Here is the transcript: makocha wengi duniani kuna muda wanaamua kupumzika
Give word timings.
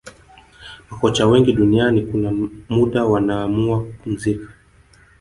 makocha 0.89 1.27
wengi 1.27 1.53
duniani 1.53 2.01
kuna 2.01 2.31
muda 2.69 3.05
wanaamua 3.05 3.79
kupumzika 3.83 4.47